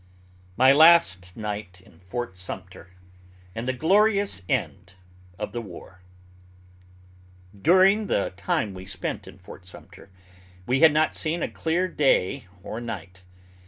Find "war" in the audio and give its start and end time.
5.61-6.01